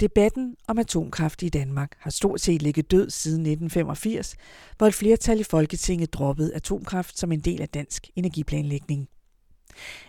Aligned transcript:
Debatten 0.00 0.56
om 0.68 0.78
atomkraft 0.78 1.42
i 1.42 1.48
Danmark 1.48 1.92
har 1.98 2.10
stort 2.10 2.40
set 2.40 2.62
ligget 2.62 2.90
død 2.90 3.10
siden 3.10 3.40
1985, 3.40 4.36
hvor 4.78 4.86
et 4.86 4.94
flertal 4.94 5.40
i 5.40 5.42
Folketinget 5.42 6.12
droppede 6.12 6.54
atomkraft 6.54 7.18
som 7.18 7.32
en 7.32 7.40
del 7.40 7.62
af 7.62 7.68
dansk 7.68 8.10
energiplanlægning. 8.16 9.08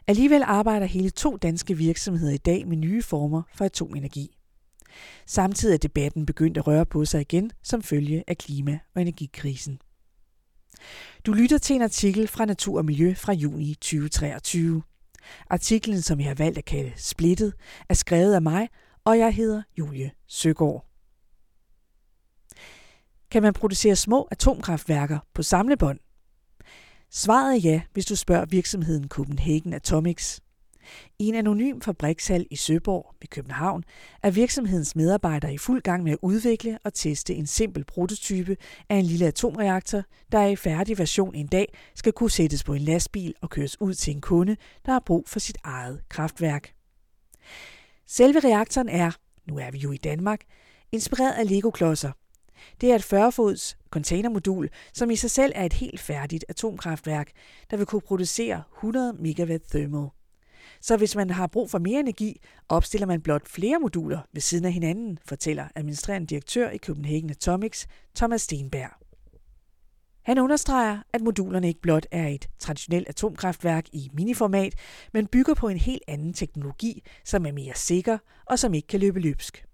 Alligevel 0.07 0.43
arbejder 0.45 0.85
hele 0.85 1.09
to 1.09 1.37
danske 1.37 1.77
virksomheder 1.77 2.33
i 2.33 2.37
dag 2.37 2.67
med 2.67 2.77
nye 2.77 3.03
former 3.03 3.41
for 3.53 3.65
atomenergi. 3.65 4.37
Samtidig 5.25 5.73
er 5.73 5.77
debatten 5.77 6.25
begyndt 6.25 6.57
at 6.57 6.67
røre 6.67 6.85
på 6.85 7.05
sig 7.05 7.21
igen 7.21 7.51
som 7.63 7.81
følge 7.81 8.23
af 8.27 8.37
klima- 8.37 8.79
og 8.95 9.01
energikrisen. 9.01 9.79
Du 11.25 11.33
lytter 11.33 11.57
til 11.57 11.75
en 11.75 11.81
artikel 11.81 12.27
fra 12.27 12.45
Natur 12.45 12.77
og 12.77 12.85
Miljø 12.85 13.13
fra 13.13 13.33
juni 13.33 13.73
2023. 13.73 14.83
Artiklen, 15.49 16.01
som 16.01 16.19
jeg 16.19 16.27
har 16.27 16.35
valgt 16.35 16.57
at 16.57 16.65
kalde 16.65 16.91
Splittet, 16.95 17.53
er 17.89 17.93
skrevet 17.93 18.33
af 18.33 18.41
mig, 18.41 18.69
og 19.09 19.19
jeg 19.19 19.33
hedder 19.33 19.61
Julie 19.77 20.11
Søgaard. 20.27 20.85
Kan 23.31 23.41
man 23.41 23.53
producere 23.53 23.95
små 23.95 24.27
atomkraftværker 24.31 25.19
på 25.33 25.43
samlebånd? 25.43 25.99
Svaret 27.11 27.55
er 27.55 27.59
ja, 27.59 27.81
hvis 27.93 28.05
du 28.05 28.15
spørger 28.15 28.45
virksomheden 28.45 29.07
Copenhagen 29.07 29.73
Atomics. 29.73 30.41
I 31.19 31.27
en 31.27 31.35
anonym 31.35 31.81
fabrikshal 31.81 32.47
i 32.51 32.55
Søborg 32.55 33.15
ved 33.21 33.27
København 33.27 33.83
er 34.23 34.31
virksomhedens 34.31 34.95
medarbejdere 34.95 35.53
i 35.53 35.57
fuld 35.57 35.81
gang 35.81 36.03
med 36.03 36.11
at 36.11 36.19
udvikle 36.21 36.79
og 36.83 36.93
teste 36.93 37.35
en 37.35 37.47
simpel 37.47 37.83
prototype 37.83 38.57
af 38.89 38.95
en 38.95 39.05
lille 39.05 39.27
atomreaktor, 39.27 40.03
der 40.31 40.45
i 40.45 40.55
færdig 40.55 40.97
version 40.97 41.35
en 41.35 41.47
dag 41.47 41.73
skal 41.95 42.13
kunne 42.13 42.31
sættes 42.31 42.63
på 42.63 42.73
en 42.73 42.81
lastbil 42.81 43.33
og 43.41 43.49
køres 43.49 43.81
ud 43.81 43.93
til 43.93 44.15
en 44.15 44.21
kunde, 44.21 44.55
der 44.85 44.91
har 44.91 45.03
brug 45.05 45.23
for 45.27 45.39
sit 45.39 45.57
eget 45.63 46.01
kraftværk. 46.09 46.73
Selve 48.11 48.39
reaktoren 48.39 48.89
er, 48.89 49.11
nu 49.45 49.57
er 49.57 49.71
vi 49.71 49.77
jo 49.77 49.91
i 49.91 49.97
Danmark, 49.97 50.41
inspireret 50.91 51.33
af 51.33 51.49
Lego-klodser. 51.49 52.11
Det 52.81 52.91
er 52.91 52.95
et 52.95 53.13
40-fods 53.13 53.77
containermodul, 53.89 54.69
som 54.93 55.11
i 55.11 55.15
sig 55.15 55.31
selv 55.31 55.51
er 55.55 55.65
et 55.65 55.73
helt 55.73 55.99
færdigt 55.99 56.45
atomkraftværk, 56.49 57.31
der 57.71 57.77
vil 57.77 57.85
kunne 57.85 58.01
producere 58.01 58.63
100 58.77 59.13
megawatt 59.13 59.69
thermal. 59.69 60.09
Så 60.81 60.97
hvis 60.97 61.15
man 61.15 61.29
har 61.29 61.47
brug 61.47 61.69
for 61.69 61.79
mere 61.79 61.99
energi, 61.99 62.41
opstiller 62.69 63.07
man 63.07 63.21
blot 63.21 63.47
flere 63.47 63.79
moduler 63.79 64.19
ved 64.33 64.41
siden 64.41 64.65
af 64.65 64.73
hinanden, 64.73 65.19
fortæller 65.25 65.67
administrerende 65.75 66.27
direktør 66.27 66.69
i 66.69 66.77
Copenhagen 66.77 67.29
Atomics, 67.29 67.87
Thomas 68.15 68.41
Stenberg. 68.41 69.08
Han 70.29 70.37
understreger, 70.37 70.99
at 71.13 71.21
modulerne 71.21 71.67
ikke 71.67 71.81
blot 71.81 72.05
er 72.11 72.27
et 72.27 72.49
traditionelt 72.59 73.09
atomkraftværk 73.09 73.85
i 73.93 74.09
miniformat, 74.13 74.73
men 75.13 75.27
bygger 75.27 75.53
på 75.53 75.67
en 75.67 75.77
helt 75.77 76.01
anden 76.07 76.33
teknologi, 76.33 77.03
som 77.25 77.45
er 77.45 77.51
mere 77.51 77.73
sikker 77.75 78.17
og 78.45 78.59
som 78.59 78.73
ikke 78.73 78.87
kan 78.87 78.99
løbe 78.99 79.19
løbsk. 79.19 79.65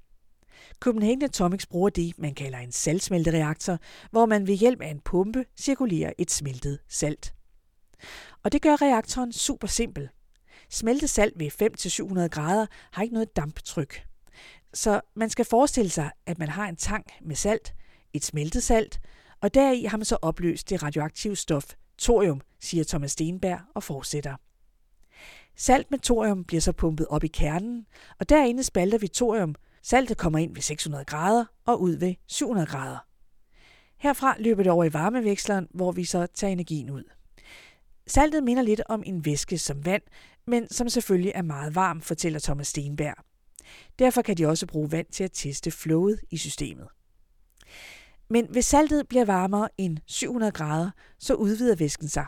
Copenhagen 0.79 1.23
Atomics 1.23 1.65
bruger 1.65 1.89
det, 1.89 2.13
man 2.17 2.33
kalder 2.33 2.57
en 2.57 2.71
saltsmeltereaktor, 2.71 3.77
hvor 4.11 4.25
man 4.25 4.47
ved 4.47 4.55
hjælp 4.55 4.81
af 4.81 4.89
en 4.89 4.99
pumpe 4.99 5.45
cirkulerer 5.57 6.13
et 6.17 6.31
smeltet 6.31 6.79
salt. 6.89 7.33
Og 8.43 8.51
det 8.51 8.61
gør 8.61 8.81
reaktoren 8.81 9.31
super 9.31 9.67
simpel. 9.67 10.09
Smeltet 10.69 11.09
salt 11.09 11.39
ved 11.39 11.51
5-700 12.23 12.27
grader 12.27 12.65
har 12.91 13.03
ikke 13.03 13.13
noget 13.13 13.35
damptryk. 13.35 14.03
Så 14.73 15.01
man 15.15 15.29
skal 15.29 15.45
forestille 15.45 15.91
sig, 15.91 16.11
at 16.25 16.39
man 16.39 16.49
har 16.49 16.67
en 16.67 16.75
tank 16.75 17.05
med 17.21 17.35
salt, 17.35 17.73
et 18.13 18.23
smeltet 18.23 18.63
salt, 18.63 18.99
og 19.45 19.53
deri 19.53 19.83
har 19.83 19.97
man 19.97 20.05
så 20.05 20.17
opløst 20.21 20.69
det 20.69 20.83
radioaktive 20.83 21.35
stof 21.35 21.73
thorium, 21.97 22.41
siger 22.59 22.83
Thomas 22.83 23.11
Stenberg 23.11 23.59
og 23.75 23.83
fortsætter. 23.83 24.35
Salt 25.55 25.91
med 25.91 25.99
thorium 25.99 26.43
bliver 26.43 26.61
så 26.61 26.71
pumpet 26.71 27.07
op 27.07 27.23
i 27.23 27.27
kernen, 27.27 27.85
og 28.19 28.29
derinde 28.29 28.63
spalter 28.63 28.97
vi 28.97 29.07
thorium. 29.07 29.55
Saltet 29.81 30.17
kommer 30.17 30.39
ind 30.39 30.53
ved 30.53 30.61
600 30.61 31.05
grader 31.05 31.45
og 31.65 31.81
ud 31.81 31.95
ved 31.95 32.15
700 32.27 32.67
grader. 32.67 32.97
Herfra 33.97 34.35
løber 34.39 34.63
det 34.63 34.71
over 34.71 34.83
i 34.83 34.93
varmeveksleren, 34.93 35.67
hvor 35.73 35.91
vi 35.91 36.05
så 36.05 36.27
tager 36.33 36.51
energien 36.51 36.89
ud. 36.89 37.03
Saltet 38.07 38.43
minder 38.43 38.63
lidt 38.63 38.81
om 38.89 39.03
en 39.05 39.25
væske 39.25 39.57
som 39.57 39.85
vand, 39.85 40.03
men 40.47 40.69
som 40.69 40.89
selvfølgelig 40.89 41.31
er 41.35 41.41
meget 41.41 41.75
varm, 41.75 42.01
fortæller 42.01 42.39
Thomas 42.39 42.67
Stenberg. 42.67 43.15
Derfor 43.99 44.21
kan 44.21 44.37
de 44.37 44.45
også 44.45 44.67
bruge 44.67 44.91
vand 44.91 45.07
til 45.11 45.23
at 45.23 45.31
teste 45.33 45.71
flowet 45.71 46.19
i 46.31 46.37
systemet. 46.37 46.87
Men 48.29 48.47
hvis 48.49 48.65
saltet 48.65 49.07
bliver 49.07 49.25
varmere 49.25 49.69
end 49.77 49.97
700 50.05 50.51
grader, 50.51 50.91
så 51.19 51.33
udvider 51.33 51.75
væsken 51.75 52.07
sig. 52.07 52.25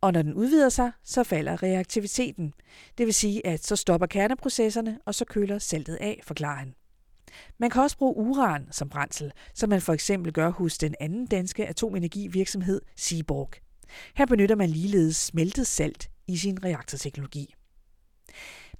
Og 0.00 0.12
når 0.12 0.22
den 0.22 0.34
udvider 0.34 0.68
sig, 0.68 0.92
så 1.04 1.24
falder 1.24 1.62
reaktiviteten. 1.62 2.52
Det 2.98 3.06
vil 3.06 3.14
sige, 3.14 3.46
at 3.46 3.64
så 3.64 3.76
stopper 3.76 4.06
kerneprocesserne, 4.06 4.98
og 5.04 5.14
så 5.14 5.24
køler 5.24 5.58
saltet 5.58 5.94
af, 5.94 6.20
forklarer 6.24 6.56
han. 6.58 6.74
Man 7.58 7.70
kan 7.70 7.82
også 7.82 7.98
bruge 7.98 8.16
uran 8.16 8.68
som 8.70 8.88
brændsel, 8.88 9.32
som 9.54 9.68
man 9.68 9.80
for 9.80 9.92
eksempel 9.92 10.32
gør 10.32 10.50
hos 10.50 10.78
den 10.78 10.94
anden 11.00 11.26
danske 11.26 11.68
atomenergivirksomhed 11.68 12.80
Seaborg. 12.96 13.50
Her 14.14 14.26
benytter 14.26 14.56
man 14.56 14.70
ligeledes 14.70 15.16
smeltet 15.16 15.66
salt 15.66 16.10
i 16.28 16.36
sin 16.36 16.64
reaktorteknologi. 16.64 17.54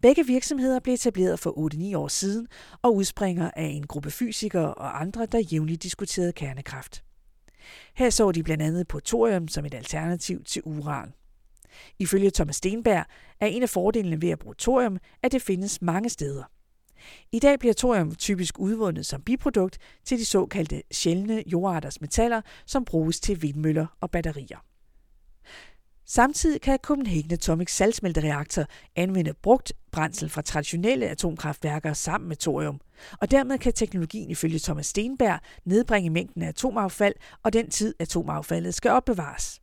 Begge 0.01 0.27
virksomheder 0.27 0.81
blev 0.81 0.95
etableret 0.95 1.39
for 1.41 1.73
8-9 1.93 1.97
år 1.99 2.09
siden 2.09 2.47
og 2.83 2.95
udspringer 2.95 3.51
af 3.57 3.65
en 3.65 3.87
gruppe 3.87 4.11
fysikere 4.11 4.75
og 4.75 5.01
andre, 5.01 5.27
der 5.27 5.39
jævnligt 5.39 5.83
diskuterede 5.83 6.33
kernekraft. 6.33 7.05
Her 7.95 8.11
så 8.11 8.33
de 8.33 8.43
blandt 8.43 8.62
andet 8.62 8.89
på 8.89 9.01
thorium 9.01 9.49
som 9.49 9.65
et 9.65 9.75
alternativ 9.75 10.45
til 10.45 10.62
uran. 10.65 11.12
Ifølge 11.99 12.31
Thomas 12.31 12.57
Stenberg 12.57 13.05
er 13.41 13.47
en 13.47 13.62
af 13.62 13.69
fordelene 13.69 14.23
ved 14.23 14.29
at 14.29 14.39
bruge 14.39 14.55
thorium, 14.59 14.99
at 15.23 15.33
det 15.33 15.43
findes 15.43 15.83
mange 15.83 16.09
steder. 16.09 16.45
I 17.33 17.39
dag 17.39 17.59
bliver 17.59 17.75
thorium 17.75 18.15
typisk 18.15 18.59
udvundet 18.59 19.07
som 19.07 19.23
biprodukt 19.23 19.78
til 20.05 20.19
de 20.19 20.25
såkaldte 20.25 20.83
sjældne 20.93 21.43
jordarters 21.47 22.01
metaller, 22.01 22.41
som 22.67 22.84
bruges 22.84 23.21
til 23.21 23.43
vindmøller 23.43 23.87
og 24.01 24.11
batterier. 24.11 24.59
Samtidig 26.09 26.61
kan 26.61 26.78
Copenhagen 26.83 27.33
Atomic 27.33 27.71
saltsmeltereaktor 27.71 28.65
anvende 28.97 29.34
brugt 29.43 29.72
brændsel 29.93 30.28
fra 30.28 30.43
traditionelle 30.43 31.09
atomkraftværker 31.09 31.93
sammen 31.93 32.28
med 32.28 32.37
thorium. 32.37 32.81
Og 33.21 33.31
dermed 33.31 33.59
kan 33.59 33.72
teknologien 33.72 34.31
ifølge 34.31 34.59
Thomas 34.59 34.87
Stenberg 34.87 35.41
nedbringe 35.65 36.11
mængden 36.11 36.43
af 36.43 36.49
atomaffald 36.49 37.15
og 37.43 37.53
den 37.53 37.71
tid 37.71 37.95
atomaffaldet 37.99 38.75
skal 38.75 38.91
opbevares. 38.91 39.61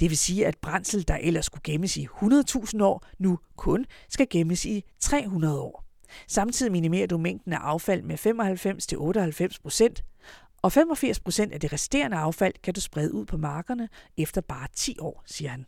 Det 0.00 0.10
vil 0.10 0.18
sige, 0.18 0.46
at 0.46 0.58
brændsel, 0.62 1.08
der 1.08 1.16
ellers 1.16 1.46
skulle 1.46 1.62
gemmes 1.64 1.96
i 1.96 2.08
100.000 2.22 2.82
år, 2.82 3.06
nu 3.18 3.38
kun 3.56 3.84
skal 4.08 4.26
gemmes 4.30 4.64
i 4.64 4.84
300 5.00 5.60
år. 5.60 5.84
Samtidig 6.28 6.72
minimerer 6.72 7.06
du 7.06 7.18
mængden 7.18 7.52
af 7.52 7.58
affald 7.58 8.02
med 8.02 8.18
95-98 9.52 9.62
procent, 9.62 10.04
og 10.68 10.72
85 10.72 11.20
procent 11.20 11.52
af 11.52 11.60
det 11.60 11.72
resterende 11.72 12.16
affald 12.16 12.54
kan 12.62 12.74
du 12.74 12.80
sprede 12.80 13.14
ud 13.14 13.24
på 13.24 13.36
markerne 13.36 13.88
efter 14.16 14.40
bare 14.40 14.68
10 14.74 14.96
år, 15.00 15.22
siger 15.26 15.50
han. 15.50 15.66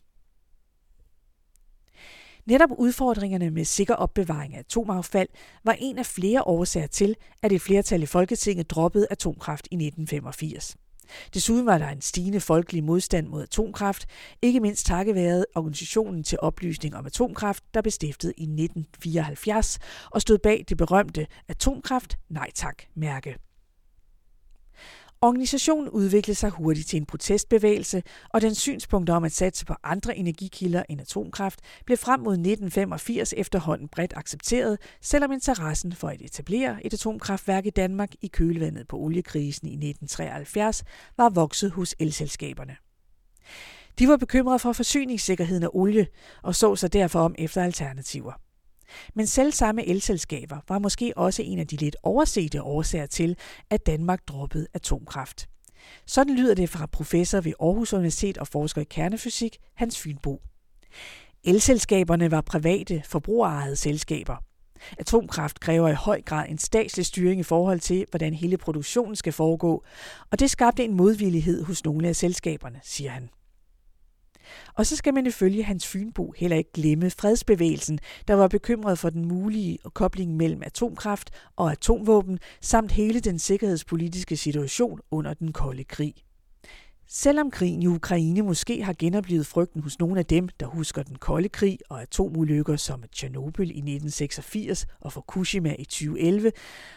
Netop 2.46 2.70
udfordringerne 2.78 3.50
med 3.50 3.64
sikker 3.64 3.94
opbevaring 3.94 4.54
af 4.54 4.58
atomaffald 4.58 5.28
var 5.64 5.76
en 5.78 5.98
af 5.98 6.06
flere 6.06 6.42
årsager 6.42 6.86
til, 6.86 7.16
at 7.42 7.52
et 7.52 7.62
flertal 7.62 8.02
i 8.02 8.06
Folketinget 8.06 8.70
droppede 8.70 9.06
atomkraft 9.10 9.68
i 9.70 9.74
1985. 9.74 10.76
Desuden 11.34 11.66
var 11.66 11.78
der 11.78 11.88
en 11.88 12.00
stigende 12.00 12.40
folkelig 12.40 12.84
modstand 12.84 13.26
mod 13.26 13.42
atomkraft, 13.42 14.06
ikke 14.42 14.60
mindst 14.60 14.86
takket 14.86 15.14
være 15.14 15.44
organisationen 15.54 16.24
til 16.24 16.38
oplysning 16.40 16.96
om 16.96 17.06
atomkraft, 17.06 17.64
der 17.74 17.82
blev 17.82 17.92
stiftet 17.92 18.32
i 18.36 18.42
1974 18.42 19.78
og 20.10 20.20
stod 20.20 20.38
bag 20.38 20.64
det 20.68 20.76
berømte 20.76 21.26
Atomkraft 21.48 22.18
Nej 22.28 22.50
Tak 22.54 22.82
mærke. 22.94 23.49
Organisationen 25.22 25.88
udviklede 25.88 26.38
sig 26.38 26.50
hurtigt 26.50 26.88
til 26.88 26.96
en 26.96 27.06
protestbevægelse, 27.06 28.02
og 28.28 28.40
den 28.40 28.54
synspunkt 28.54 29.10
om 29.10 29.24
at 29.24 29.32
satse 29.32 29.66
på 29.66 29.74
andre 29.82 30.16
energikilder 30.16 30.82
end 30.88 31.00
atomkraft 31.00 31.60
blev 31.86 31.98
frem 31.98 32.20
mod 32.20 32.32
1985 32.32 33.34
efterhånden 33.36 33.88
bredt 33.88 34.12
accepteret, 34.16 34.78
selvom 35.00 35.32
interessen 35.32 35.92
for 35.92 36.08
at 36.08 36.22
etablere 36.22 36.86
et 36.86 36.94
atomkraftværk 36.94 37.66
i 37.66 37.70
Danmark 37.70 38.10
i 38.22 38.26
kølvandet 38.26 38.88
på 38.88 38.96
oliekrisen 38.96 39.68
i 39.68 39.72
1973 39.72 40.84
var 41.16 41.28
vokset 41.28 41.70
hos 41.70 41.94
elselskaberne. 41.98 42.76
De 43.98 44.08
var 44.08 44.16
bekymrede 44.16 44.58
for 44.58 44.72
forsyningssikkerheden 44.72 45.62
af 45.62 45.68
olie 45.72 46.06
og 46.42 46.54
så 46.54 46.76
sig 46.76 46.92
derfor 46.92 47.20
om 47.20 47.34
efter 47.38 47.62
alternativer. 47.62 48.32
Men 49.14 49.26
selv 49.26 49.52
samme 49.52 49.86
elselskaber 49.86 50.56
var 50.68 50.78
måske 50.78 51.12
også 51.16 51.42
en 51.42 51.58
af 51.58 51.66
de 51.66 51.76
lidt 51.76 51.96
oversete 52.02 52.62
årsager 52.62 53.06
til, 53.06 53.36
at 53.70 53.86
Danmark 53.86 54.28
droppede 54.28 54.66
atomkraft. 54.74 55.48
Sådan 56.06 56.36
lyder 56.36 56.54
det 56.54 56.68
fra 56.68 56.86
professor 56.86 57.40
ved 57.40 57.52
Aarhus 57.60 57.92
Universitet 57.92 58.38
og 58.38 58.48
forsker 58.48 58.80
i 58.80 58.86
kernefysik, 58.90 59.58
Hans 59.74 59.98
Fynbo. 59.98 60.42
Elselskaberne 61.44 62.30
var 62.30 62.40
private, 62.40 63.02
forbrugerejede 63.06 63.76
selskaber. 63.76 64.36
Atomkraft 64.98 65.60
kræver 65.60 65.88
i 65.88 65.94
høj 65.94 66.22
grad 66.22 66.48
en 66.48 66.58
statslig 66.58 67.06
styring 67.06 67.40
i 67.40 67.42
forhold 67.42 67.80
til, 67.80 68.06
hvordan 68.10 68.34
hele 68.34 68.56
produktionen 68.56 69.16
skal 69.16 69.32
foregå, 69.32 69.84
og 70.30 70.40
det 70.40 70.50
skabte 70.50 70.84
en 70.84 70.94
modvillighed 70.94 71.64
hos 71.64 71.84
nogle 71.84 72.08
af 72.08 72.16
selskaberne, 72.16 72.80
siger 72.82 73.10
han. 73.10 73.30
Og 74.74 74.86
så 74.86 74.96
skal 74.96 75.14
man 75.14 75.26
ifølge 75.26 75.62
Hans 75.62 75.86
Fynbo 75.86 76.34
heller 76.36 76.56
ikke 76.56 76.72
glemme 76.72 77.10
fredsbevægelsen, 77.10 77.98
der 78.28 78.34
var 78.34 78.48
bekymret 78.48 78.98
for 78.98 79.10
den 79.10 79.28
mulige 79.28 79.78
kobling 79.94 80.36
mellem 80.36 80.62
atomkraft 80.62 81.30
og 81.56 81.72
atomvåben, 81.72 82.38
samt 82.60 82.92
hele 82.92 83.20
den 83.20 83.38
sikkerhedspolitiske 83.38 84.36
situation 84.36 85.00
under 85.10 85.34
den 85.34 85.52
kolde 85.52 85.84
krig. 85.84 86.14
Selvom 87.12 87.50
krigen 87.50 87.82
i 87.82 87.86
Ukraine 87.86 88.42
måske 88.42 88.82
har 88.82 88.94
genoplevet 88.98 89.46
frygten 89.46 89.82
hos 89.82 89.98
nogle 89.98 90.18
af 90.18 90.26
dem, 90.26 90.48
der 90.60 90.66
husker 90.66 91.02
den 91.02 91.16
kolde 91.16 91.48
krig 91.48 91.78
og 91.88 92.02
atomulykker 92.02 92.76
som 92.76 93.02
Tjernobyl 93.12 93.68
i 93.68 93.78
1986 93.78 94.86
og 95.00 95.12
Fukushima 95.12 95.74
i 95.78 95.84
2011, 95.84 96.52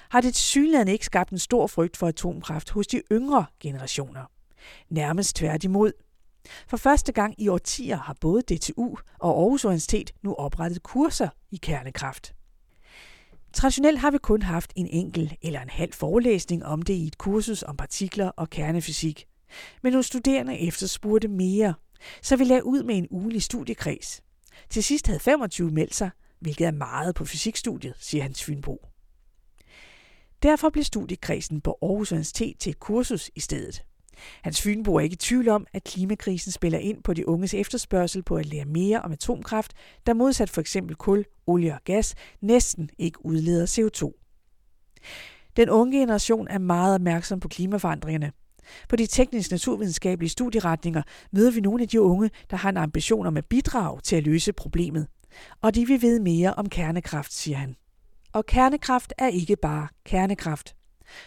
har 0.10 0.22
det 0.22 0.34
tilsyneladende 0.34 0.94
ikke 0.94 1.06
skabt 1.06 1.30
en 1.30 1.40
stor 1.40 1.68
frygt 1.68 1.98
for 1.98 2.08
atomkraft 2.08 2.70
hos 2.70 2.88
de 2.88 3.02
yngre 3.12 3.46
generationer. 3.60 4.32
Nærmest 4.90 5.36
tværtimod. 5.36 5.92
For 6.68 6.78
første 6.78 7.12
gang 7.12 7.42
i 7.42 7.48
årtier 7.48 7.98
har 7.98 8.18
både 8.22 8.42
DTU 8.42 8.96
og 9.20 9.40
Aarhus 9.40 9.66
Universitet 9.66 10.12
nu 10.22 10.34
oprettet 10.34 10.84
kurser 10.84 11.30
i 11.52 11.58
kernekraft. 11.58 12.34
Traditionelt 13.54 14.00
har 14.00 14.12
vi 14.12 14.18
kun 14.18 14.42
haft 14.42 14.74
en 14.76 14.88
enkelt 14.88 15.34
eller 15.42 15.62
en 15.62 15.70
halv 15.70 15.94
forelæsning 15.94 16.66
om 16.66 16.82
det 16.82 16.94
i 16.94 17.08
et 17.08 17.18
kursus 17.18 17.64
om 17.64 17.78
partikler 17.78 18.28
og 18.28 18.50
kernefysik. 18.50 19.26
Men 19.84 19.92
nogle 19.94 20.04
studerende 20.04 20.60
efterspurgte 20.60 21.28
mere, 21.28 21.74
så 22.22 22.36
vi 22.36 22.44
lagde 22.44 22.66
ud 22.66 22.84
med 22.84 22.98
en 22.98 23.08
ugelig 23.12 23.44
studiekreds. 23.44 24.22
Til 24.70 24.84
sidst 24.84 25.08
havde 25.08 25.20
25 25.20 25.72
meldt 25.72 25.96
sig, 25.96 26.10
hvilket 26.40 26.68
er 26.68 26.72
meget 26.72 27.16
på 27.16 27.26
fysikstudiet, 27.26 27.96
siger 28.00 28.22
Hans 28.24 28.44
Fynbo. 28.44 28.88
Derfor 30.44 30.70
blev 30.70 30.84
studiekredsen 30.84 31.62
på 31.62 31.78
Aarhus 31.82 32.12
Universitet 32.12 32.58
til 32.60 32.70
et 32.70 32.80
kursus 32.80 33.32
i 33.36 33.40
stedet. 33.40 33.84
Hans 34.42 34.62
Fynbo 34.62 34.96
er 34.96 35.00
ikke 35.00 35.14
i 35.14 35.18
tvivl 35.18 35.50
om, 35.50 35.68
at 35.74 35.84
klimakrisen 35.84 36.52
spiller 36.52 36.80
ind 36.80 37.04
på 37.04 37.14
de 37.14 37.28
unges 37.28 37.54
efterspørgsel 37.54 38.24
på 38.24 38.36
at 38.36 38.46
lære 38.46 38.66
mere 38.66 39.02
om 39.02 39.12
atomkraft, 39.12 39.74
der 40.06 40.14
modsat 40.14 40.50
for 40.50 40.62
eksempel 40.62 40.96
kul, 40.96 41.26
olie 41.48 41.74
og 41.74 41.80
gas 41.86 42.16
næsten 42.42 42.90
ikke 42.98 43.26
udleder 43.26 43.66
CO2. 43.66 44.20
Den 45.58 45.70
unge 45.70 46.00
generation 46.00 46.48
er 46.48 46.58
meget 46.58 46.96
opmærksom 46.96 47.40
på 47.40 47.48
klimaforandringerne. 47.48 48.32
På 48.90 48.96
de 48.96 49.08
teknisk-naturvidenskabelige 49.08 50.30
studieretninger 50.30 51.02
møder 51.32 51.52
vi 51.52 51.62
nogle 51.62 51.84
af 51.84 51.90
de 51.90 52.02
unge, 52.02 52.30
der 52.50 52.58
har 52.58 52.70
en 52.70 52.78
ambition 52.78 53.26
om 53.26 53.38
at 53.38 53.46
bidrage 53.46 54.02
til 54.02 54.16
at 54.16 54.24
løse 54.24 54.54
problemet. 54.54 55.08
Og 55.62 55.76
de 55.76 55.88
vil 55.88 56.02
vide 56.02 56.24
mere 56.24 56.54
om 56.54 56.70
kernekraft, 56.70 57.34
siger 57.34 57.58
han. 57.58 57.76
Og 58.34 58.46
kernekraft 58.46 59.14
er 59.18 59.28
ikke 59.28 59.56
bare 59.56 59.88
kernekraft. 60.06 60.76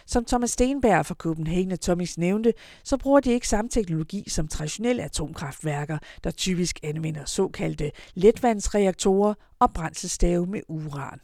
Som 0.05 0.25
Thomas 0.25 0.51
Stenberg 0.51 1.05
fra 1.05 1.15
Copenhagen 1.15 1.71
Atomics 1.71 2.17
nævnte, 2.17 2.53
så 2.83 2.97
bruger 2.97 3.19
de 3.19 3.31
ikke 3.31 3.47
samme 3.47 3.69
teknologi 3.69 4.29
som 4.29 4.47
traditionelle 4.47 5.03
atomkraftværker, 5.03 5.97
der 6.23 6.31
typisk 6.31 6.79
anvender 6.83 7.25
såkaldte 7.25 7.91
letvandsreaktorer 8.13 9.33
og 9.59 9.73
brændselsstave 9.73 10.45
med 10.45 10.61
uran. 10.67 11.19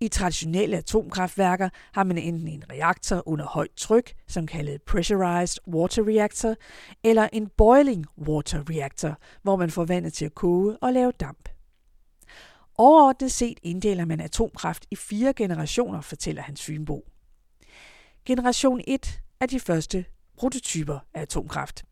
I 0.00 0.08
traditionelle 0.08 0.76
atomkraftværker 0.76 1.68
har 1.92 2.04
man 2.04 2.18
enten 2.18 2.48
en 2.48 2.64
reaktor 2.70 3.28
under 3.28 3.46
højt 3.46 3.74
tryk, 3.76 4.14
som 4.28 4.46
kaldet 4.46 4.82
pressurized 4.82 5.68
water 5.68 6.02
reactor, 6.08 6.54
eller 7.04 7.28
en 7.32 7.48
boiling 7.56 8.06
water 8.18 8.62
reactor, 8.70 9.18
hvor 9.42 9.56
man 9.56 9.70
får 9.70 9.84
vandet 9.84 10.12
til 10.12 10.24
at 10.24 10.34
koge 10.34 10.76
og 10.76 10.92
lave 10.92 11.12
damp. 11.20 11.48
Overordnet 12.78 13.32
set 13.32 13.58
inddeler 13.62 14.04
man 14.04 14.20
atomkraft 14.20 14.86
i 14.90 14.96
fire 14.96 15.32
generationer, 15.32 16.00
fortæller 16.00 16.42
Hans 16.42 16.62
Fynbo. 16.62 17.04
Generation 18.26 18.80
1 18.86 19.20
er 19.40 19.46
de 19.46 19.60
første 19.60 20.04
prototyper 20.36 20.98
af 21.14 21.22
atomkraft. 21.22 21.84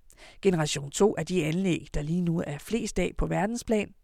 Generation 0.43 0.91
2 0.91 1.15
er 1.19 1.23
de 1.23 1.45
anlæg, 1.45 1.87
der 1.95 2.03
lige 2.03 2.21
nu 2.21 2.43
er 2.47 2.59
flest 2.59 2.99
af 2.99 3.13
på 3.19 3.27
verdensplan. 3.27 3.95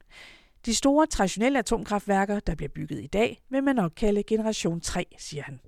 De 0.66 0.74
store 0.74 1.06
traditionelle 1.06 1.58
atomkraftværker, 1.58 2.40
der 2.40 2.54
bliver 2.54 2.68
bygget 2.74 3.00
i 3.04 3.06
dag, 3.06 3.42
vil 3.50 3.62
man 3.62 3.76
nok 3.76 3.92
kalde 3.96 4.22
generation 4.22 4.80
3, 4.80 5.06
siger 5.18 5.42
han. 5.42 5.60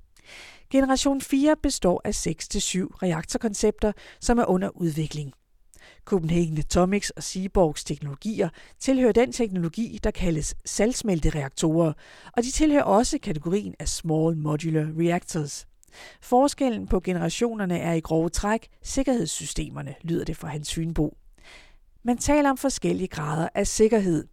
Generation 0.70 1.20
4 1.20 1.56
består 1.62 2.00
af 2.04 2.26
6-7 2.26 2.32
reaktorkoncepter, 3.02 3.92
som 4.20 4.38
er 4.38 4.44
under 4.44 4.68
udvikling. 4.68 5.32
Copenhagen 6.04 6.58
Atomics 6.58 7.10
og 7.10 7.22
Seaborgs 7.22 7.84
teknologier 7.84 8.48
tilhører 8.78 9.12
den 9.12 9.32
teknologi, 9.32 9.98
der 10.04 10.10
kaldes 10.10 10.54
saltsmeltereaktorer, 10.64 11.92
og 12.32 12.42
de 12.42 12.50
tilhører 12.50 12.82
også 12.82 13.18
kategorien 13.22 13.74
af 13.78 13.88
Small 13.88 14.36
Modular 14.36 14.92
Reactors. 14.98 15.66
Forskellen 16.20 16.86
på 16.86 17.00
generationerne 17.00 17.78
er 17.78 17.92
i 17.92 18.00
grove 18.00 18.28
træk 18.28 18.68
sikkerhedssystemerne, 18.82 19.94
lyder 20.02 20.24
det 20.24 20.36
fra 20.36 20.48
Hans 20.48 20.68
Synbo. 20.68 21.16
Man 22.02 22.18
taler 22.18 22.50
om 22.50 22.56
forskellige 22.56 23.08
grader 23.08 23.48
af 23.54 23.66
sikkerhed. 23.66 24.26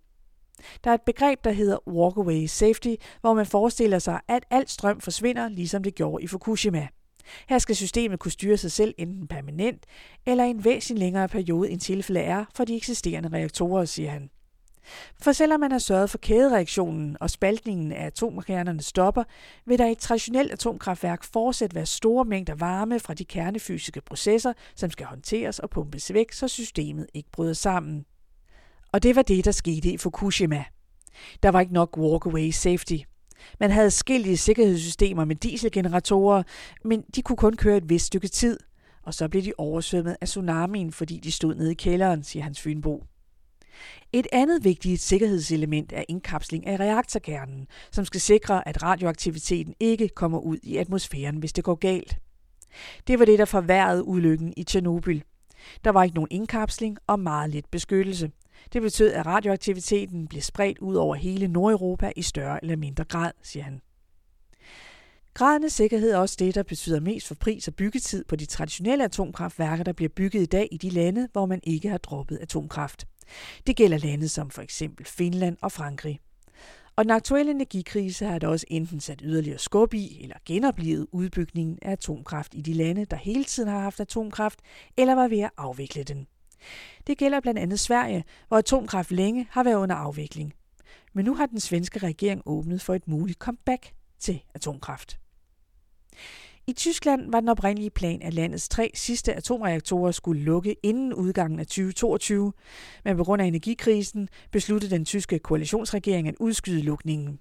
Der 0.84 0.90
er 0.90 0.96
et 0.96 1.02
begreb, 1.02 1.44
der 1.44 1.52
hedder 1.52 1.88
walkaway 1.88 2.46
safety, 2.46 2.96
hvor 3.22 3.34
man 3.34 3.46
forestiller 3.46 4.00
sig, 4.00 4.20
at 4.28 4.46
al 4.50 4.68
strøm 4.68 5.02
forsvinder, 5.02 5.50
ligesom 5.50 5.84
det 5.84 5.96
gjorde 5.96 6.24
i 6.24 6.28
Fukushima. 6.28 6.88
Her 7.50 7.60
skal 7.60 7.76
systemet 7.76 8.20
kunne 8.20 8.32
styre 8.32 8.58
sig 8.58 8.72
selv 8.72 8.96
enten 8.98 9.28
permanent 9.28 9.86
eller 10.26 10.44
i 10.44 10.50
en 10.50 10.66
væsentlig 10.66 11.00
længere 11.00 11.28
periode, 11.28 11.70
end 11.70 11.80
tilfældet 11.80 12.26
er 12.26 12.46
for 12.56 12.66
de 12.66 12.76
eksisterende 12.76 13.30
reaktorer, 13.30 13.86
siger 13.86 14.10
han. 14.10 14.30
For 15.22 15.32
selvom 15.32 15.60
man 15.60 15.72
har 15.72 15.80
sørget 15.80 16.10
for 16.10 16.18
kædereaktionen 16.18 17.18
og 17.20 17.30
spaltningen 17.30 17.92
af 17.92 18.06
atomkernerne 18.06 18.82
stopper, 18.82 19.24
vil 19.66 19.78
der 19.78 19.86
i 19.86 19.92
et 19.92 19.98
traditionelt 19.98 20.52
atomkraftværk 20.52 21.24
fortsat 21.24 21.76
være 21.76 21.86
store 21.86 22.26
mængder 22.26 22.56
varme 22.56 23.00
fra 23.00 23.14
de 23.14 23.26
kernefysiske 23.26 24.02
processer, 24.02 24.54
som 24.76 24.92
skal 24.92 25.06
håndteres 25.06 25.60
og 25.60 25.70
pumpes 25.70 26.14
væk, 26.14 26.32
så 26.32 26.48
systemet 26.48 27.08
ikke 27.14 27.32
bryder 27.32 27.54
sammen. 27.54 28.06
Og 28.92 29.04
det 29.04 29.16
var 29.16 29.22
det, 29.22 29.46
der 29.46 29.52
skete 29.52 29.92
i 29.92 29.98
Fukushima. 29.98 30.64
Der 31.44 31.50
var 31.50 31.60
ikke 31.60 31.74
nok 31.74 31.98
walkaway 31.98 32.50
safety. 32.52 32.98
Man 33.60 33.72
havde 33.72 33.92
skillige 33.92 34.38
sikkerhedssystemer 34.38 35.26
med 35.26 35.36
dieselgeneratorer, 35.36 36.44
men 36.84 37.04
de 37.16 37.22
kunne 37.22 37.38
kun 37.38 37.56
køre 37.56 37.78
et 37.78 37.90
vist 37.90 38.06
stykke 38.06 38.28
tid, 38.28 38.60
og 39.04 39.14
så 39.14 39.28
blev 39.28 39.44
de 39.44 39.54
oversvømmet 39.58 40.18
af 40.22 40.28
tsunamien, 40.28 40.92
fordi 40.92 41.20
de 41.20 41.32
stod 41.32 41.56
nede 41.56 41.72
i 41.72 41.76
kælderen, 41.76 42.24
siger 42.24 42.44
Hans 42.44 42.62
Fynbo. 42.62 43.04
Et 44.14 44.28
andet 44.32 44.64
vigtigt 44.64 45.02
sikkerhedselement 45.02 45.94
er 45.94 46.04
indkapsling 46.08 46.68
af 46.68 46.80
reaktorkernen, 46.80 47.68
som 47.92 48.06
skal 48.06 48.22
sikre, 48.22 48.68
at 48.68 48.84
radioaktiviteten 48.84 49.74
ikke 49.80 50.10
kommer 50.10 50.40
ud 50.40 50.58
i 50.64 50.78
atmosfæren, 50.78 51.38
hvis 51.38 51.54
det 51.54 51.64
går 51.64 51.76
galt. 51.76 52.18
Det 53.08 53.20
var 53.20 53.26
det, 53.26 53.40
der 53.40 53.46
forværrede 53.46 54.04
ulykken 54.04 54.54
i 54.58 54.64
Tjernobyl. 54.64 55.22
Der 55.84 55.90
var 55.90 56.04
ikke 56.04 56.16
nogen 56.16 56.28
indkapsling 56.32 56.98
og 57.08 57.20
meget 57.20 57.50
lidt 57.50 57.72
beskyttelse. 57.72 58.32
Det 58.74 58.82
betød, 58.82 59.14
at 59.14 59.26
radioaktiviteten 59.26 60.28
blev 60.28 60.42
spredt 60.42 60.80
ud 60.80 60.96
over 60.96 61.16
hele 61.16 61.48
Nordeuropa 61.48 62.12
i 62.16 62.22
større 62.22 62.64
eller 62.64 62.76
mindre 62.76 63.04
grad, 63.04 63.32
siger 63.44 63.64
han. 63.64 63.82
Graden 65.34 65.64
af 65.64 65.72
sikkerhed 65.72 66.12
er 66.12 66.18
også 66.18 66.36
det, 66.40 66.56
der 66.56 66.64
betyder 66.64 67.00
mest 67.00 67.28
for 67.28 67.36
pris 67.36 67.68
og 67.68 67.76
byggetid 67.76 68.26
på 68.26 68.36
de 68.36 68.46
traditionelle 68.46 69.04
atomkraftværker, 69.04 69.84
der 69.84 69.94
bliver 69.94 70.10
bygget 70.10 70.42
i 70.42 70.46
dag 70.46 70.68
i 70.72 70.78
de 70.78 70.90
lande, 70.90 71.28
hvor 71.32 71.46
man 71.46 71.60
ikke 71.64 71.90
har 71.90 71.98
droppet 71.98 72.38
atomkraft. 72.38 73.08
Det 73.68 73.76
gælder 73.76 73.98
lande 73.98 74.30
som 74.30 74.50
for 74.50 74.62
eksempel 74.62 75.06
Finland 75.06 75.58
og 75.62 75.72
Frankrig. 75.72 76.20
Og 76.96 77.04
den 77.04 77.12
aktuelle 77.12 77.52
energikrise 77.52 78.26
har 78.26 78.40
da 78.40 78.48
også 78.48 78.66
enten 78.70 79.00
sat 79.00 79.22
yderligere 79.24 79.60
skub 79.60 79.94
i 79.94 80.24
eller 80.24 80.36
genoplevet 80.46 81.08
udbygningen 81.12 81.80
af 81.82 81.92
atomkraft 81.92 82.54
i 82.54 82.62
de 82.62 82.74
lande, 82.74 83.06
der 83.06 83.18
hele 83.18 83.44
tiden 83.44 83.70
har 83.70 83.80
haft 83.80 84.00
atomkraft, 84.00 84.60
eller 84.98 85.16
var 85.16 85.28
ved 85.28 85.40
at 85.40 85.50
afvikle 85.58 86.04
den. 86.04 86.28
Det 87.08 87.18
gælder 87.18 87.40
blandt 87.40 87.60
andet 87.60 87.80
Sverige, 87.80 88.24
hvor 88.48 88.58
atomkraft 88.58 89.12
længe 89.12 89.48
har 89.50 89.64
været 89.64 89.76
under 89.76 89.96
afvikling. 89.96 90.54
Men 91.14 91.26
nu 91.26 91.36
har 91.36 91.46
den 91.46 91.60
svenske 91.60 92.00
regering 92.00 92.42
åbnet 92.46 92.82
for 92.82 92.94
et 92.94 93.08
muligt 93.08 93.40
comeback 93.40 93.94
til 94.20 94.44
atomkraft. 94.54 95.20
I 96.70 96.74
Tyskland 96.74 97.32
var 97.32 97.40
den 97.40 97.50
oprindelige 97.50 97.90
plan, 97.90 98.22
at 98.22 98.34
landets 98.34 98.70
tre 98.70 98.92
sidste 98.94 99.34
atomreaktorer 99.34 100.12
skulle 100.12 100.42
lukke 100.42 100.76
inden 100.84 101.14
udgangen 101.14 101.60
af 101.60 101.68
2022, 101.68 102.54
men 103.04 103.18
på 103.18 103.24
grund 103.24 103.42
af 103.42 103.46
energikrisen 103.46 104.30
besluttede 104.52 104.96
den 104.96 105.06
tyske 105.06 105.40
koalitionsregering 105.40 106.28
at 106.28 106.36
udskyde 106.40 106.82
lukningen. 106.82 107.40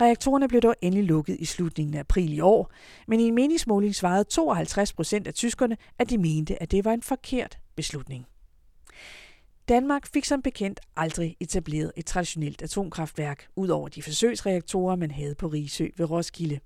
Reaktorerne 0.00 0.48
blev 0.48 0.60
dog 0.60 0.74
endelig 0.82 1.04
lukket 1.04 1.36
i 1.40 1.44
slutningen 1.44 1.94
af 1.94 2.00
april 2.00 2.32
i 2.32 2.40
år, 2.40 2.72
men 3.08 3.20
i 3.20 3.22
en 3.22 3.34
meningsmåling 3.34 3.94
svarede 3.94 4.24
52 4.24 4.92
procent 4.92 5.26
af 5.26 5.34
tyskerne, 5.34 5.76
at 5.98 6.10
de 6.10 6.18
mente, 6.18 6.62
at 6.62 6.70
det 6.70 6.84
var 6.84 6.92
en 6.92 7.02
forkert 7.02 7.58
beslutning. 7.76 8.26
Danmark 9.68 10.06
fik 10.06 10.24
som 10.24 10.42
bekendt 10.42 10.80
aldrig 10.96 11.36
etableret 11.40 11.92
et 11.96 12.06
traditionelt 12.06 12.62
atomkraftværk, 12.62 13.48
ud 13.56 13.68
over 13.68 13.88
de 13.88 14.02
forsøgsreaktorer, 14.02 14.96
man 14.96 15.10
havde 15.10 15.34
på 15.34 15.46
Risø 15.46 15.86
ved 15.96 16.10
Roskilde. 16.10 16.60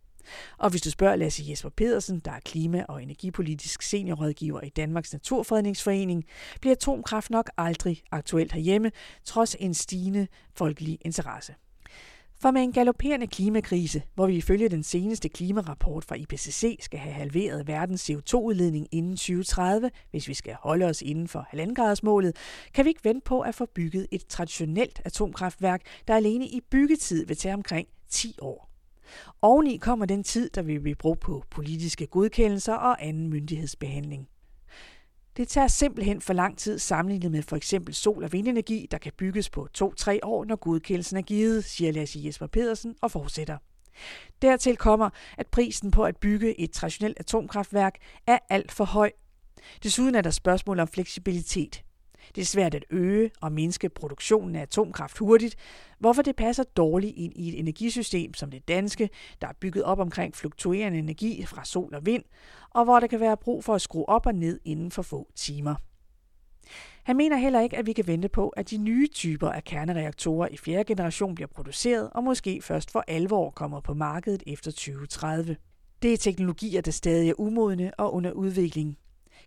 Og 0.59 0.71
hvis 0.71 0.83
du 0.83 0.90
spørger 0.90 1.16
Lasse 1.16 1.45
Jesper 1.49 1.69
Pedersen, 1.69 2.19
der 2.19 2.31
er 2.31 2.40
klima- 2.45 2.85
og 2.88 3.02
energipolitisk 3.02 3.83
seniorrådgiver 3.83 4.61
i 4.61 4.69
Danmarks 4.69 5.12
Naturfredningsforening, 5.12 6.25
bliver 6.61 6.75
atomkraft 6.75 7.31
nok 7.31 7.50
aldrig 7.57 8.02
aktuelt 8.12 8.52
herhjemme, 8.52 8.90
trods 9.25 9.57
en 9.61 9.75
stigende 9.75 10.26
folkelig 10.54 10.99
interesse. 11.04 11.54
For 12.45 12.50
med 12.50 12.62
en 12.62 12.73
galopperende 12.73 13.26
klimakrise, 13.26 14.02
hvor 14.14 14.26
vi 14.26 14.37
ifølge 14.37 14.69
den 14.69 14.83
seneste 14.83 15.28
klimarapport 15.28 16.04
fra 16.04 16.14
IPCC 16.14 16.78
skal 16.81 16.99
have 16.99 17.14
halveret 17.14 17.66
verdens 17.66 18.11
CO2-udledning 18.11 18.88
inden 18.93 19.16
2030, 19.16 19.90
hvis 20.11 20.28
vi 20.28 20.35
skal 20.35 20.54
holde 20.61 20.87
os 20.87 21.02
inden 21.02 21.28
for 21.28 21.49
1,5-gradersmålet, 21.54 22.37
kan 22.75 22.85
vi 22.85 22.88
ikke 22.88 23.04
vente 23.04 23.25
på 23.25 23.40
at 23.40 23.54
få 23.54 23.66
bygget 23.75 24.07
et 24.11 24.26
traditionelt 24.26 25.02
atomkraftværk, 25.04 25.83
der 26.09 26.16
alene 26.16 26.47
i 26.47 26.61
byggetid 26.71 27.26
vil 27.26 27.37
tage 27.37 27.54
omkring 27.54 27.88
10 28.09 28.37
år. 28.40 28.74
Oveni 29.42 29.76
kommer 29.76 30.06
den 30.06 30.25
tid, 30.25 30.50
der 30.50 30.62
vil 30.62 30.80
blive 30.80 30.94
brugt 30.94 31.20
på 31.20 31.44
politiske 31.50 32.06
godkendelser 32.06 32.75
og 32.75 33.06
anden 33.06 33.28
myndighedsbehandling. 33.28 34.28
Det 35.37 35.49
tager 35.49 35.68
simpelthen 35.68 36.20
for 36.20 36.32
lang 36.32 36.58
tid 36.58 36.78
sammenlignet 36.78 37.30
med 37.30 37.42
for 37.42 37.56
eksempel 37.56 37.94
sol- 37.94 38.25
og 38.25 38.32
vindenergi, 38.32 38.87
der 38.90 38.99
kan 38.99 39.12
bygges 39.18 39.50
på 39.50 39.68
2-3 39.78 40.18
år, 40.23 40.44
når 40.44 40.56
godkendelsen 40.56 41.16
er 41.16 41.23
givet, 41.23 41.64
siger 41.64 41.92
Lasse 41.92 42.20
Jesper 42.25 42.46
Pedersen 42.46 42.94
og 43.00 43.11
fortsætter. 43.11 43.58
Dertil 44.42 44.76
kommer, 44.76 45.11
at 45.38 45.46
prisen 45.46 45.90
på 45.90 46.04
at 46.04 46.16
bygge 46.16 46.61
et 46.61 46.70
traditionelt 46.70 47.18
atomkraftværk 47.20 47.94
er 48.26 48.38
alt 48.50 48.73
for 48.73 48.84
høj. 48.84 49.11
Desuden 49.82 50.14
er 50.14 50.20
der 50.20 50.30
spørgsmål 50.30 50.80
om 50.80 50.88
fleksibilitet. 50.88 51.84
Det 52.35 52.40
er 52.40 52.47
svært 52.47 52.75
at 52.75 52.85
øge 52.90 53.31
og 53.40 53.52
mindske 53.52 53.88
produktionen 53.88 54.57
af 54.57 54.62
atomkraft 54.62 55.19
hurtigt, 55.19 55.57
hvorfor 55.99 56.23
det 56.23 56.37
passer 56.37 56.62
dårligt 56.62 57.16
ind 57.16 57.33
i 57.37 57.49
et 57.49 57.59
energisystem 57.59 58.35
som 58.35 58.50
det 58.50 58.69
danske, 58.69 59.11
der 59.40 59.49
er 59.49 59.52
bygget 59.61 59.85
op 59.85 59.99
omkring 59.99 60.35
fluktuerende 60.35 60.99
energi 60.99 61.45
fra 61.47 61.64
sol 61.64 61.95
og 61.95 62.07
vind, 62.07 62.23
og 62.71 62.85
hvor 62.85 63.00
der 63.00 63.07
kan 63.07 63.21
være 63.21 63.37
brug 63.37 63.64
for 63.64 63.75
at 63.75 63.83
skrue 63.83 64.09
op 64.09 64.26
og 64.26 64.35
ned 64.35 64.61
inden 64.64 64.90
for 64.90 65.02
få 65.02 65.28
timer. 65.37 65.75
Han 67.04 67.16
mener 67.16 67.37
heller 67.37 67.61
ikke, 67.61 67.76
at 67.76 67.87
vi 67.87 67.93
kan 67.93 68.07
vente 68.07 68.28
på, 68.28 68.49
at 68.49 68.71
de 68.71 68.76
nye 68.76 69.09
typer 69.14 69.50
af 69.50 69.64
kernereaktorer 69.64 70.49
i 70.49 70.57
fjerde 70.57 70.85
generation 70.85 71.35
bliver 71.35 71.49
produceret 71.49 72.11
og 72.12 72.25
måske 72.25 72.62
først 72.62 72.90
for 72.90 73.04
alvor 73.09 73.50
kommer 73.50 73.81
på 73.81 73.95
markedet 73.95 74.43
efter 74.47 74.71
2030. 74.71 75.57
Det 76.02 76.12
er 76.12 76.16
teknologier, 76.16 76.81
der 76.81 76.90
stadig 76.90 77.31
er 77.31 77.40
umodne 77.40 77.93
og 77.99 78.14
under 78.14 78.33
udvikling. 78.33 78.99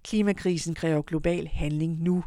Klimakrisen 0.03 0.75
kræver 0.75 1.01
global 1.01 1.47
handling 1.47 2.03
nu. 2.03 2.23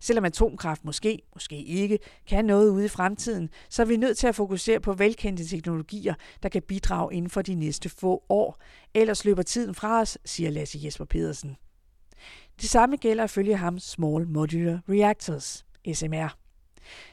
Selvom 0.00 0.24
atomkraft 0.24 0.84
måske, 0.84 1.22
måske 1.34 1.62
ikke, 1.62 1.98
kan 2.26 2.44
noget 2.44 2.70
ude 2.70 2.84
i 2.84 2.88
fremtiden, 2.88 3.50
så 3.70 3.82
er 3.82 3.86
vi 3.86 3.96
nødt 3.96 4.18
til 4.18 4.26
at 4.26 4.34
fokusere 4.34 4.80
på 4.80 4.92
velkendte 4.92 5.44
teknologier, 5.44 6.14
der 6.42 6.48
kan 6.48 6.62
bidrage 6.62 7.14
inden 7.14 7.30
for 7.30 7.42
de 7.42 7.54
næste 7.54 7.88
få 7.88 8.24
år. 8.28 8.62
Ellers 8.94 9.24
løber 9.24 9.42
tiden 9.42 9.74
fra 9.74 10.00
os, 10.00 10.18
siger 10.24 10.50
Lasse 10.50 10.80
Jesper 10.84 11.04
Pedersen. 11.04 11.56
Det 12.60 12.70
samme 12.70 12.96
gælder 12.96 13.26
følge 13.26 13.56
ham 13.56 13.78
Small 13.78 14.28
Modular 14.28 14.80
Reactors, 14.88 15.66
SMR. 15.92 16.47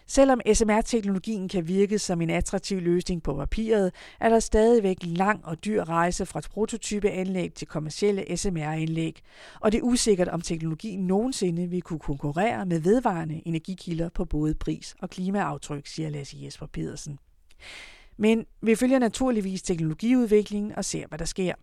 Selvom 0.07 0.41
SMR-teknologien 0.53 1.49
kan 1.49 1.67
virke 1.67 1.99
som 1.99 2.21
en 2.21 2.29
attraktiv 2.29 2.81
løsning 2.81 3.23
på 3.23 3.33
papiret, 3.33 3.91
er 4.19 4.29
der 4.29 4.39
stadigvæk 4.39 4.97
en 5.03 5.13
lang 5.13 5.45
og 5.45 5.65
dyr 5.65 5.83
rejse 5.83 6.25
fra 6.25 6.41
prototypeanlæg 6.49 7.53
til 7.53 7.67
kommercielle 7.67 8.37
SMR-anlæg, 8.37 9.21
og 9.61 9.71
det 9.71 9.77
er 9.77 9.83
usikkert, 9.83 10.27
om 10.27 10.41
teknologien 10.41 11.07
nogensinde 11.07 11.67
vil 11.67 11.81
kunne 11.81 11.99
konkurrere 11.99 12.65
med 12.65 12.79
vedvarende 12.79 13.41
energikilder 13.45 14.09
på 14.09 14.25
både 14.25 14.55
pris 14.55 14.95
og 14.99 15.09
klimaaftryk, 15.09 15.87
siger 15.87 16.09
Lasse 16.09 16.37
Jesper 16.41 16.65
Pedersen. 16.65 17.19
Men 18.17 18.45
vi 18.61 18.75
følger 18.75 18.99
naturligvis 18.99 19.61
teknologiudviklingen 19.61 20.75
og 20.75 20.85
ser, 20.85 21.07
hvad 21.07 21.19
der 21.19 21.25
sker. 21.25 21.53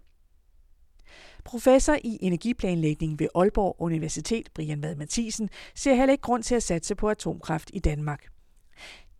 Professor 1.45 1.97
i 2.05 2.19
energiplanlægning 2.21 3.19
ved 3.19 3.29
Aalborg 3.35 3.77
Universitet, 3.79 4.49
Brian 4.55 4.83
Vad 4.83 4.97
Mathisen, 4.97 5.51
ser 5.75 5.95
heller 5.95 6.13
ikke 6.13 6.23
grund 6.23 6.43
til 6.43 6.55
at 6.55 6.63
satse 6.63 6.95
på 6.95 7.09
atomkraft 7.09 7.71
i 7.73 7.79
Danmark. 7.79 8.27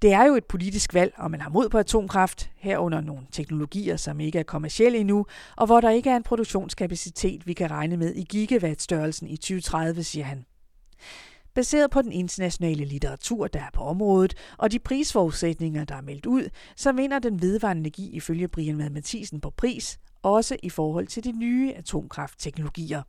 Det 0.03 0.13
er 0.13 0.25
jo 0.25 0.35
et 0.35 0.45
politisk 0.45 0.95
valg, 0.95 1.15
om 1.19 1.31
man 1.31 1.41
har 1.41 1.51
mod 1.51 1.69
på 1.69 1.79
atomkraft, 1.79 2.51
herunder 2.57 3.01
nogle 3.01 3.27
teknologier, 3.33 3.97
som 3.97 4.21
ikke 4.21 4.39
er 4.39 4.43
kommercielle 4.43 4.99
endnu, 4.99 5.27
og 5.57 5.67
hvor 5.67 5.81
der 5.81 5.91
ikke 5.91 6.11
er 6.11 6.17
en 6.17 6.23
produktionskapacitet, 6.23 7.47
vi 7.47 7.53
kan 7.53 7.71
regne 7.71 7.97
med 7.97 8.15
i 8.15 8.25
gigawatt-størrelsen 8.25 9.29
i 9.29 9.37
2030, 9.37 10.03
siger 10.03 10.25
han. 10.25 10.45
Baseret 11.55 11.91
på 11.91 12.03
den 12.03 12.13
internationale 12.13 12.85
litteratur, 12.85 13.47
der 13.47 13.61
er 13.61 13.71
på 13.73 13.83
området, 13.83 14.35
og 14.59 14.73
de 14.73 14.79
prisforudsætninger, 14.79 15.85
der 15.85 15.95
er 15.95 16.01
meldt 16.01 16.27
ud, 16.27 16.49
så 16.77 16.93
vinder 16.93 17.19
den 17.19 17.43
vedvarende 17.43 17.81
energi 17.81 18.11
ifølge 18.11 18.49
Brian 18.49 18.93
Mathisen 18.93 19.41
på 19.41 19.51
pris, 19.51 19.99
også 20.23 20.57
i 20.63 20.71
forhold 20.71 21.07
til 21.07 21.25
de 21.25 21.33
nye 21.33 21.73
atomkraftteknologier. 21.73 23.03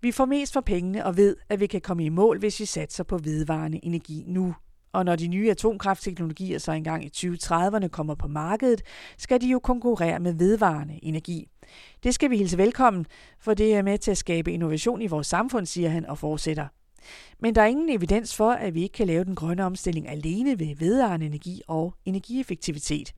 Vi 0.00 0.12
får 0.12 0.24
mest 0.24 0.52
for 0.52 0.60
pengene 0.60 1.04
og 1.04 1.16
ved, 1.16 1.36
at 1.48 1.60
vi 1.60 1.66
kan 1.66 1.80
komme 1.80 2.04
i 2.04 2.08
mål, 2.08 2.38
hvis 2.38 2.60
vi 2.60 2.64
satser 2.64 3.04
på 3.04 3.18
vedvarende 3.18 3.84
energi 3.84 4.24
nu. 4.26 4.54
Og 4.92 5.04
når 5.04 5.16
de 5.16 5.28
nye 5.28 5.50
atomkraftteknologier 5.50 6.58
så 6.58 6.72
engang 6.72 7.04
i 7.04 7.10
2030'erne 7.16 7.88
kommer 7.88 8.14
på 8.14 8.28
markedet, 8.28 8.82
skal 9.18 9.40
de 9.40 9.46
jo 9.46 9.58
konkurrere 9.58 10.20
med 10.20 10.32
vedvarende 10.32 10.98
energi. 11.02 11.48
Det 12.02 12.14
skal 12.14 12.30
vi 12.30 12.36
hilse 12.36 12.58
velkommen, 12.58 13.06
for 13.38 13.54
det 13.54 13.74
er 13.74 13.82
med 13.82 13.98
til 13.98 14.10
at 14.10 14.18
skabe 14.18 14.52
innovation 14.52 15.02
i 15.02 15.06
vores 15.06 15.26
samfund, 15.26 15.66
siger 15.66 15.88
han 15.88 16.06
og 16.06 16.18
fortsætter. 16.18 16.66
Men 17.40 17.54
der 17.54 17.62
er 17.62 17.66
ingen 17.66 17.88
evidens 17.88 18.36
for, 18.36 18.50
at 18.50 18.74
vi 18.74 18.82
ikke 18.82 18.92
kan 18.92 19.06
lave 19.06 19.24
den 19.24 19.34
grønne 19.34 19.64
omstilling 19.64 20.08
alene 20.08 20.58
ved 20.58 20.76
vedvarende 20.76 21.26
energi 21.26 21.62
og 21.68 21.94
energieffektivitet. 22.04 23.14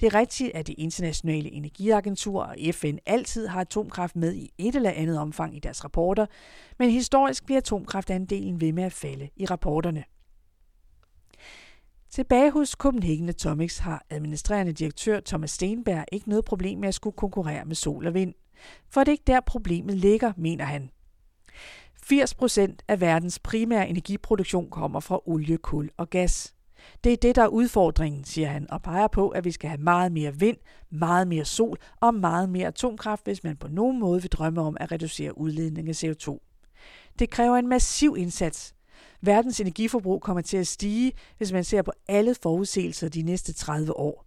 Det 0.00 0.06
er 0.06 0.14
rigtigt, 0.14 0.50
at 0.54 0.66
det 0.66 0.74
internationale 0.78 1.52
energiagentur 1.52 2.42
og 2.42 2.56
FN 2.72 2.96
altid 3.06 3.46
har 3.46 3.60
atomkraft 3.60 4.16
med 4.16 4.34
i 4.34 4.50
et 4.58 4.76
eller 4.76 4.90
andet 4.90 5.18
omfang 5.18 5.56
i 5.56 5.58
deres 5.58 5.84
rapporter, 5.84 6.26
men 6.78 6.90
historisk 6.90 7.44
bliver 7.44 7.58
atomkraftandelen 7.58 8.60
ved 8.60 8.72
med 8.72 8.84
at 8.84 8.92
falde 8.92 9.28
i 9.36 9.46
rapporterne. 9.46 10.04
Tilbage 12.10 12.50
hos 12.50 12.70
Copenhagen 12.70 13.28
Atomics 13.28 13.78
har 13.78 14.04
administrerende 14.10 14.72
direktør 14.72 15.20
Thomas 15.20 15.50
Stenberg 15.50 16.04
ikke 16.12 16.28
noget 16.28 16.44
problem 16.44 16.78
med 16.78 16.88
at 16.88 16.94
skulle 16.94 17.16
konkurrere 17.16 17.64
med 17.64 17.74
sol 17.74 18.06
og 18.06 18.14
vind. 18.14 18.34
For 18.90 19.00
det 19.00 19.08
er 19.08 19.12
ikke 19.12 19.24
der 19.26 19.40
problemet 19.40 19.96
ligger, 19.96 20.32
mener 20.36 20.64
han. 20.64 20.90
80 22.02 22.34
procent 22.34 22.82
af 22.88 23.00
verdens 23.00 23.38
primære 23.38 23.88
energiproduktion 23.88 24.70
kommer 24.70 25.00
fra 25.00 25.20
olie, 25.26 25.58
kul 25.58 25.90
og 25.96 26.10
gas. 26.10 26.55
Det 27.04 27.12
er 27.12 27.16
det, 27.16 27.36
der 27.36 27.42
er 27.42 27.48
udfordringen, 27.48 28.24
siger 28.24 28.48
han, 28.48 28.70
og 28.70 28.82
peger 28.82 29.06
på, 29.06 29.28
at 29.28 29.44
vi 29.44 29.50
skal 29.50 29.68
have 29.68 29.80
meget 29.80 30.12
mere 30.12 30.34
vind, 30.34 30.56
meget 30.90 31.28
mere 31.28 31.44
sol 31.44 31.78
og 32.00 32.14
meget 32.14 32.48
mere 32.48 32.66
atomkraft, 32.66 33.24
hvis 33.24 33.44
man 33.44 33.56
på 33.56 33.68
nogen 33.68 34.00
måde 34.00 34.22
vil 34.22 34.30
drømme 34.32 34.60
om 34.60 34.76
at 34.80 34.92
reducere 34.92 35.38
udledningen 35.38 35.90
af 35.90 36.04
CO2. 36.04 36.38
Det 37.18 37.30
kræver 37.30 37.56
en 37.56 37.68
massiv 37.68 38.16
indsats. 38.18 38.74
Verdens 39.20 39.60
energiforbrug 39.60 40.22
kommer 40.22 40.42
til 40.42 40.56
at 40.56 40.66
stige, 40.66 41.12
hvis 41.38 41.52
man 41.52 41.64
ser 41.64 41.82
på 41.82 41.92
alle 42.08 42.34
forudsigelser 42.42 43.08
de 43.08 43.22
næste 43.22 43.52
30 43.52 43.96
år. 43.96 44.26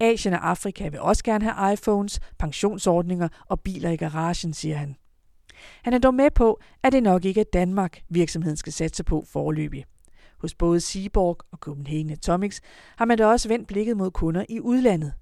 Asien 0.00 0.34
og 0.34 0.50
Afrika 0.50 0.88
vil 0.88 1.00
også 1.00 1.24
gerne 1.24 1.50
have 1.50 1.72
iPhones, 1.72 2.20
pensionsordninger 2.38 3.28
og 3.48 3.60
biler 3.60 3.90
i 3.90 3.96
garagen, 3.96 4.54
siger 4.54 4.76
han. 4.76 4.96
Han 5.82 5.92
er 5.92 5.98
dog 5.98 6.14
med 6.14 6.30
på, 6.30 6.60
at 6.82 6.92
det 6.92 7.02
nok 7.02 7.24
ikke 7.24 7.40
er 7.40 7.44
Danmark, 7.52 8.02
virksomheden 8.08 8.56
skal 8.56 8.72
satse 8.72 9.04
på 9.04 9.24
forløbig. 9.32 9.84
Hos 10.42 10.54
både 10.54 10.80
Seaborg 10.80 11.38
og 11.52 11.58
Copenhagen 11.58 12.10
Atomics 12.10 12.60
har 12.96 13.04
man 13.04 13.18
da 13.18 13.26
også 13.26 13.48
vendt 13.48 13.68
blikket 13.68 13.96
mod 13.96 14.10
kunder 14.10 14.44
i 14.48 14.60
udlandet. 14.60 15.12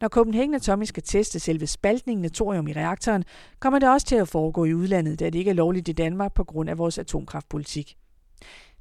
Når 0.00 0.08
Copenhagen 0.08 0.54
Atomics 0.54 0.88
skal 0.88 1.02
teste 1.02 1.40
selve 1.40 1.66
spaltningen 1.66 2.24
af 2.24 2.30
thorium 2.30 2.68
i 2.68 2.72
reaktoren, 2.72 3.24
kommer 3.60 3.78
det 3.78 3.88
også 3.88 4.06
til 4.06 4.16
at 4.16 4.28
foregå 4.28 4.64
i 4.64 4.74
udlandet, 4.74 5.20
da 5.20 5.24
det 5.24 5.34
ikke 5.34 5.50
er 5.50 5.54
lovligt 5.54 5.88
i 5.88 5.92
Danmark 5.92 6.34
på 6.34 6.44
grund 6.44 6.70
af 6.70 6.78
vores 6.78 6.98
atomkraftpolitik. 6.98 7.96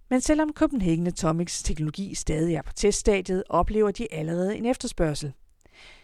Men 0.10 0.22
selvom 0.22 0.52
Copenhagen 0.54 1.08
Atomics 1.08 1.64
teknologi 1.64 2.16
stadig 2.16 2.56
er 2.56 2.62
på 2.62 2.74
teststadiet, 2.74 3.44
oplever 3.50 3.92
de 3.92 4.14
allerede 4.14 4.58
en 4.58 4.66
efterspørgsel. 4.66 5.34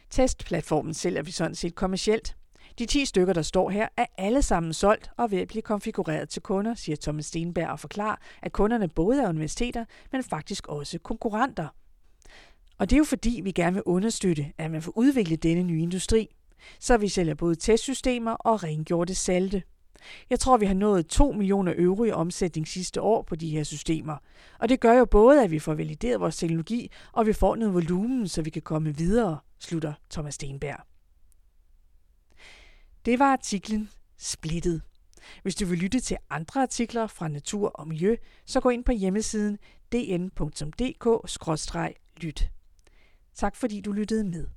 Testplatformen 0.09 0.93
sælger 0.93 1.21
vi 1.21 1.31
sådan 1.31 1.55
set 1.55 1.75
kommercielt. 1.75 2.35
De 2.81 2.85
10 2.85 3.05
stykker, 3.05 3.33
der 3.33 3.41
står 3.41 3.69
her, 3.69 3.87
er 3.97 4.05
alle 4.17 4.41
sammen 4.41 4.73
solgt 4.73 5.11
og 5.17 5.31
ved 5.31 5.39
at 5.39 5.47
blive 5.47 5.61
konfigureret 5.61 6.29
til 6.29 6.41
kunder, 6.41 6.75
siger 6.75 6.95
Thomas 6.95 7.25
Stenberg 7.25 7.69
og 7.69 7.79
forklarer, 7.79 8.15
at 8.41 8.51
kunderne 8.51 8.87
både 8.87 9.23
er 9.23 9.29
universiteter, 9.29 9.85
men 10.11 10.23
faktisk 10.23 10.67
også 10.67 10.99
konkurrenter. 10.99 11.67
Og 12.77 12.89
det 12.89 12.95
er 12.95 12.97
jo 12.97 13.03
fordi, 13.03 13.41
vi 13.43 13.51
gerne 13.51 13.73
vil 13.73 13.83
understøtte, 13.85 14.53
at 14.57 14.71
man 14.71 14.81
får 14.81 14.97
udviklet 14.97 15.43
denne 15.43 15.63
nye 15.63 15.81
industri. 15.81 16.27
Så 16.79 16.97
vi 16.97 17.07
sælger 17.07 17.35
både 17.35 17.55
testsystemer 17.55 18.31
og 18.31 18.63
rengjorte 18.63 19.15
salte. 19.15 19.63
Jeg 20.29 20.39
tror, 20.39 20.57
vi 20.57 20.65
har 20.65 20.73
nået 20.73 21.07
2 21.07 21.31
millioner 21.31 21.73
euro 21.77 22.03
i 22.03 22.11
omsætning 22.11 22.67
sidste 22.67 23.01
år 23.01 23.21
på 23.21 23.35
de 23.35 23.49
her 23.49 23.63
systemer. 23.63 24.17
Og 24.59 24.69
det 24.69 24.79
gør 24.79 24.93
jo 24.93 25.05
både, 25.05 25.43
at 25.43 25.51
vi 25.51 25.59
får 25.59 25.73
valideret 25.73 26.19
vores 26.19 26.37
teknologi, 26.37 26.91
og 27.11 27.25
vi 27.25 27.33
får 27.33 27.55
noget 27.55 27.73
volumen, 27.73 28.27
så 28.27 28.41
vi 28.41 28.49
kan 28.49 28.61
komme 28.61 28.97
videre, 28.97 29.37
slutter 29.59 29.93
Thomas 30.09 30.33
Stenberg. 30.33 30.90
Det 33.05 33.19
var 33.19 33.33
artiklen 33.33 33.89
Splittet. 34.17 34.81
Hvis 35.41 35.55
du 35.55 35.65
vil 35.65 35.77
lytte 35.77 35.99
til 35.99 36.17
andre 36.29 36.61
artikler 36.61 37.07
fra 37.07 37.27
natur 37.27 37.69
og 37.69 37.87
miljø, 37.87 38.15
så 38.45 38.59
gå 38.59 38.69
ind 38.69 38.83
på 38.83 38.91
hjemmesiden 38.91 39.57
dn.dk-lyt. 39.91 40.91
Tak 43.33 43.55
fordi 43.55 43.81
du 43.81 43.91
lyttede 43.91 44.23
med. 44.23 44.47